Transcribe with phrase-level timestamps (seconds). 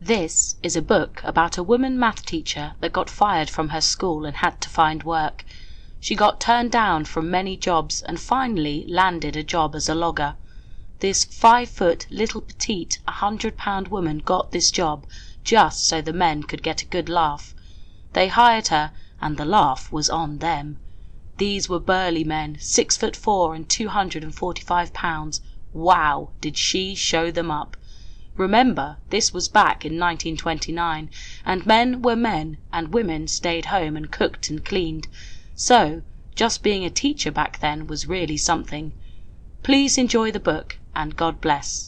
[0.00, 4.24] This is a book about a woman math teacher that got fired from her school
[4.26, 5.44] and had to find work.
[5.98, 10.36] She got turned down from many jobs and finally landed a job as a logger.
[11.00, 15.04] This five foot, little petite, a hundred pound woman got this job
[15.42, 17.52] just so the men could get a good laugh.
[18.12, 20.78] They hired her and the laugh was on them.
[21.38, 25.40] These were burly men, six foot four and two hundred and forty five pounds.
[25.72, 27.76] Wow, did she show them up!
[28.38, 31.10] Remember this was back in 1929
[31.44, 35.08] and men were men and women stayed home and cooked and cleaned,
[35.56, 36.02] so
[36.36, 38.92] just being a teacher back then was really something.
[39.64, 41.86] Please enjoy the book and God bless.